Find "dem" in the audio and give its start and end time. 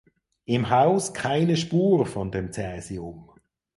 2.31-2.51